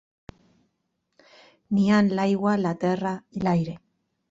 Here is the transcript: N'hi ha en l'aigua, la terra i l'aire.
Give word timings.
N'hi 1.75 1.85
ha 1.89 2.01
en 2.05 2.11
l'aigua, 2.21 2.57
la 2.65 2.73
terra 2.87 3.15
i 3.41 3.47
l'aire. 3.47 3.79